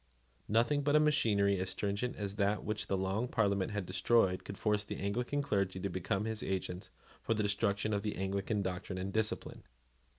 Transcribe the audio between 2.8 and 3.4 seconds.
the Long